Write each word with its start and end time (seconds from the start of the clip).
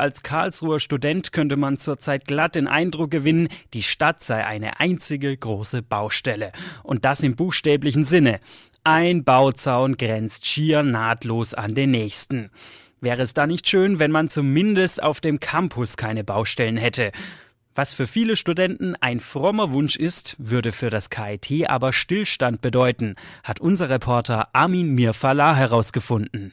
Als 0.00 0.22
Karlsruher 0.22 0.78
Student 0.78 1.32
könnte 1.32 1.56
man 1.56 1.76
zurzeit 1.76 2.24
glatt 2.24 2.54
den 2.54 2.68
Eindruck 2.68 3.10
gewinnen, 3.10 3.48
die 3.74 3.82
Stadt 3.82 4.22
sei 4.22 4.46
eine 4.46 4.78
einzige 4.78 5.36
große 5.36 5.82
Baustelle. 5.82 6.52
Und 6.84 7.04
das 7.04 7.24
im 7.24 7.34
buchstäblichen 7.34 8.04
Sinne. 8.04 8.38
Ein 8.84 9.24
Bauzaun 9.24 9.96
grenzt 9.96 10.46
schier 10.46 10.84
nahtlos 10.84 11.52
an 11.52 11.74
den 11.74 11.90
nächsten. 11.90 12.50
Wäre 13.00 13.22
es 13.22 13.34
da 13.34 13.48
nicht 13.48 13.66
schön, 13.66 13.98
wenn 13.98 14.12
man 14.12 14.28
zumindest 14.28 15.02
auf 15.02 15.20
dem 15.20 15.40
Campus 15.40 15.96
keine 15.96 16.22
Baustellen 16.22 16.76
hätte? 16.76 17.10
Was 17.74 17.92
für 17.92 18.06
viele 18.06 18.36
Studenten 18.36 18.94
ein 19.00 19.18
frommer 19.18 19.72
Wunsch 19.72 19.96
ist, 19.96 20.36
würde 20.38 20.70
für 20.70 20.90
das 20.90 21.10
KIT 21.10 21.68
aber 21.68 21.92
Stillstand 21.92 22.60
bedeuten, 22.60 23.16
hat 23.42 23.58
unser 23.58 23.90
Reporter 23.90 24.48
Armin 24.52 24.94
Mirfala 24.94 25.56
herausgefunden. 25.56 26.52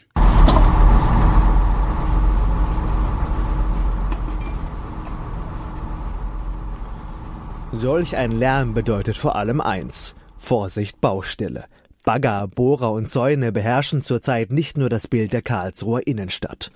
Solch 7.71 8.15
ein 8.15 8.31
Lärm 8.31 8.73
bedeutet 8.73 9.17
vor 9.17 9.35
allem 9.35 9.59
eins. 9.59 10.15
Vorsicht 10.37 11.01
Baustelle. 11.01 11.65
Bagger, 12.03 12.47
Bohrer 12.47 12.91
und 12.91 13.09
Zäune 13.09 13.51
beherrschen 13.51 14.01
zurzeit 14.01 14.51
nicht 14.51 14.77
nur 14.77 14.89
das 14.89 15.07
Bild 15.07 15.33
der 15.33 15.41
Karlsruher 15.41 16.05
Innenstadt. 16.05 16.71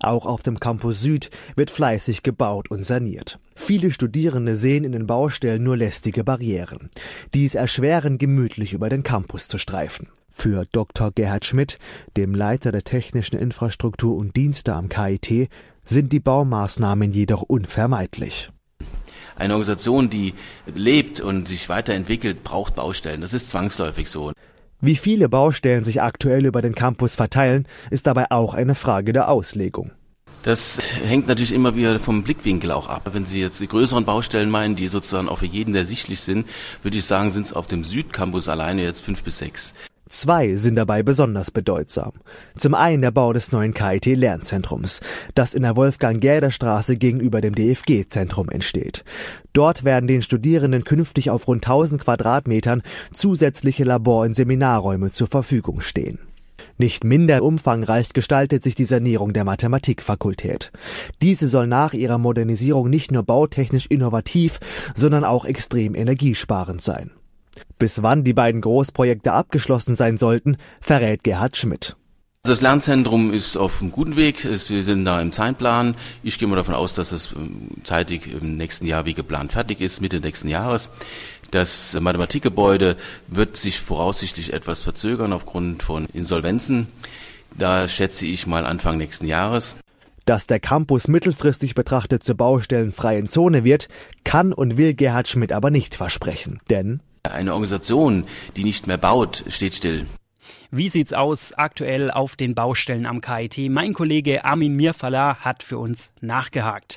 Auch 0.00 0.24
auf 0.24 0.42
dem 0.44 0.60
Campus 0.60 1.02
Süd 1.02 1.30
wird 1.56 1.72
fleißig 1.72 2.22
gebaut 2.22 2.70
und 2.70 2.86
saniert. 2.86 3.40
Viele 3.56 3.90
Studierende 3.90 4.54
sehen 4.54 4.84
in 4.84 4.92
den 4.92 5.08
Baustellen 5.08 5.64
nur 5.64 5.76
lästige 5.76 6.22
Barrieren. 6.22 6.90
Dies 7.34 7.56
erschweren 7.56 8.16
gemütlich 8.18 8.72
über 8.72 8.88
den 8.88 9.02
Campus 9.02 9.48
zu 9.48 9.58
streifen. 9.58 10.08
Für 10.30 10.64
Dr. 10.70 11.10
Gerhard 11.10 11.44
Schmidt, 11.44 11.78
dem 12.16 12.32
Leiter 12.32 12.70
der 12.70 12.84
technischen 12.84 13.36
Infrastruktur 13.36 14.16
und 14.16 14.36
Dienste 14.36 14.74
am 14.74 14.88
KIT, 14.88 15.48
sind 15.82 16.12
die 16.12 16.20
Baumaßnahmen 16.20 17.12
jedoch 17.12 17.42
unvermeidlich. 17.42 18.52
Eine 19.38 19.54
Organisation, 19.54 20.10
die 20.10 20.34
lebt 20.66 21.20
und 21.20 21.46
sich 21.46 21.68
weiterentwickelt, 21.68 22.42
braucht 22.42 22.74
Baustellen. 22.74 23.20
Das 23.20 23.32
ist 23.32 23.50
zwangsläufig 23.50 24.10
so. 24.10 24.32
Wie 24.80 24.96
viele 24.96 25.28
Baustellen 25.28 25.84
sich 25.84 26.02
aktuell 26.02 26.44
über 26.44 26.60
den 26.60 26.74
Campus 26.74 27.14
verteilen, 27.14 27.66
ist 27.90 28.08
dabei 28.08 28.26
auch 28.30 28.54
eine 28.54 28.74
Frage 28.74 29.12
der 29.12 29.28
Auslegung. 29.30 29.92
Das 30.42 30.78
hängt 31.04 31.28
natürlich 31.28 31.52
immer 31.52 31.76
wieder 31.76 31.98
vom 32.00 32.22
Blickwinkel 32.22 32.70
auch 32.72 32.88
ab. 32.88 33.10
Wenn 33.12 33.26
Sie 33.26 33.40
jetzt 33.40 33.60
die 33.60 33.68
größeren 33.68 34.04
Baustellen 34.04 34.50
meinen, 34.50 34.76
die 34.76 34.88
sozusagen 34.88 35.28
auch 35.28 35.38
für 35.38 35.46
jeden 35.46 35.74
ersichtlich 35.74 36.20
sind, 36.20 36.46
würde 36.82 36.98
ich 36.98 37.04
sagen, 37.04 37.32
sind 37.32 37.46
es 37.46 37.52
auf 37.52 37.66
dem 37.66 37.84
Südcampus 37.84 38.48
alleine 38.48 38.82
jetzt 38.82 39.00
fünf 39.00 39.22
bis 39.22 39.38
sechs. 39.38 39.72
Zwei 40.08 40.56
sind 40.56 40.76
dabei 40.76 41.02
besonders 41.02 41.50
bedeutsam. 41.50 42.12
Zum 42.56 42.74
einen 42.74 43.02
der 43.02 43.10
Bau 43.10 43.32
des 43.32 43.52
neuen 43.52 43.74
KIT-Lernzentrums, 43.74 45.00
das 45.34 45.54
in 45.54 45.62
der 45.62 45.76
Wolfgang-Gerder-Straße 45.76 46.96
gegenüber 46.96 47.40
dem 47.40 47.54
DFG-Zentrum 47.54 48.48
entsteht. 48.48 49.04
Dort 49.52 49.84
werden 49.84 50.06
den 50.06 50.22
Studierenden 50.22 50.84
künftig 50.84 51.30
auf 51.30 51.46
rund 51.46 51.64
1000 51.66 52.02
Quadratmetern 52.02 52.82
zusätzliche 53.12 53.84
Labor- 53.84 54.24
und 54.24 54.34
Seminarräume 54.34 55.12
zur 55.12 55.26
Verfügung 55.26 55.80
stehen. 55.80 56.18
Nicht 56.78 57.02
minder 57.02 57.42
umfangreich 57.42 58.12
gestaltet 58.12 58.62
sich 58.62 58.76
die 58.76 58.84
Sanierung 58.84 59.32
der 59.32 59.44
Mathematikfakultät. 59.44 60.70
Diese 61.22 61.48
soll 61.48 61.66
nach 61.66 61.92
ihrer 61.92 62.18
Modernisierung 62.18 62.88
nicht 62.88 63.10
nur 63.10 63.24
bautechnisch 63.24 63.86
innovativ, 63.86 64.60
sondern 64.94 65.24
auch 65.24 65.44
extrem 65.44 65.96
energiesparend 65.96 66.80
sein. 66.80 67.10
Bis 67.78 68.02
wann 68.02 68.24
die 68.24 68.34
beiden 68.34 68.60
Großprojekte 68.60 69.32
abgeschlossen 69.32 69.94
sein 69.94 70.18
sollten, 70.18 70.56
verrät 70.80 71.24
Gerhard 71.24 71.56
Schmidt. 71.56 71.96
Das 72.44 72.62
Lernzentrum 72.62 73.32
ist 73.32 73.56
auf 73.56 73.80
einem 73.80 73.92
guten 73.92 74.16
Weg. 74.16 74.44
Wir 74.44 74.84
sind 74.84 75.04
da 75.04 75.20
im 75.20 75.32
Zeitplan. 75.32 75.96
Ich 76.22 76.38
gehe 76.38 76.48
mal 76.48 76.56
davon 76.56 76.74
aus, 76.74 76.94
dass 76.94 77.12
es 77.12 77.32
ähm, 77.32 77.68
zeitig 77.84 78.32
im 78.32 78.56
nächsten 78.56 78.86
Jahr 78.86 79.04
wie 79.04 79.12
geplant 79.12 79.52
fertig 79.52 79.80
ist, 79.80 80.00
Mitte 80.00 80.20
nächsten 80.20 80.48
Jahres. 80.48 80.90
Das 81.50 81.98
Mathematikgebäude 81.98 82.96
wird 83.26 83.56
sich 83.56 83.80
voraussichtlich 83.80 84.52
etwas 84.52 84.82
verzögern 84.82 85.32
aufgrund 85.32 85.82
von 85.82 86.06
Insolvenzen. 86.06 86.88
Da 87.56 87.88
schätze 87.88 88.24
ich 88.24 88.46
mal 88.46 88.64
Anfang 88.64 88.98
nächsten 88.98 89.26
Jahres. 89.26 89.74
Dass 90.24 90.46
der 90.46 90.60
Campus 90.60 91.08
mittelfristig 91.08 91.74
betrachtet 91.74 92.22
zur 92.22 92.36
baustellenfreien 92.36 93.28
Zone 93.28 93.64
wird, 93.64 93.88
kann 94.24 94.52
und 94.52 94.76
will 94.76 94.94
Gerhard 94.94 95.28
Schmidt 95.28 95.52
aber 95.52 95.70
nicht 95.70 95.94
versprechen. 95.94 96.60
Denn 96.70 97.00
eine 97.32 97.52
Organisation, 97.52 98.24
die 98.56 98.64
nicht 98.64 98.86
mehr 98.86 98.98
baut, 98.98 99.44
steht 99.48 99.74
still. 99.74 100.06
Wie 100.70 100.88
sieht's 100.88 101.12
aus 101.12 101.54
aktuell 101.54 102.10
auf 102.10 102.36
den 102.36 102.54
Baustellen 102.54 103.06
am 103.06 103.20
KIT? 103.20 103.70
Mein 103.70 103.94
Kollege 103.94 104.44
Armin 104.44 104.76
Mirfala 104.76 105.38
hat 105.40 105.62
für 105.62 105.78
uns 105.78 106.12
nachgehakt. 106.20 106.96